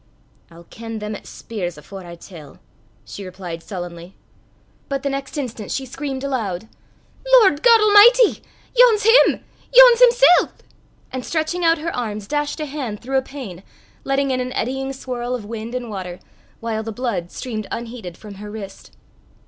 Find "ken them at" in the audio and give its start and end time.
0.63-1.25